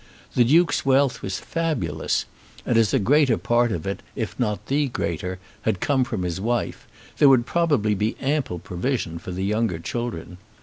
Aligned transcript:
The 0.33 0.43
Duke's 0.43 0.83
wealth 0.83 1.21
was 1.21 1.37
fabulous, 1.39 2.25
and 2.65 2.75
as 2.75 2.91
a 2.91 2.97
great 2.97 3.29
part 3.43 3.71
of 3.71 3.85
it, 3.85 3.99
if 4.15 4.33
not 4.39 4.65
the 4.65 4.87
greater, 4.87 5.37
had 5.61 5.79
come 5.79 6.03
from 6.05 6.23
his 6.23 6.41
wife, 6.41 6.87
there 7.19 7.29
would 7.29 7.45
probably 7.45 7.93
be 7.93 8.17
ample 8.19 8.57
provision 8.57 9.19
for 9.19 9.29
the 9.29 9.45
younger 9.45 9.77
children. 9.77 10.39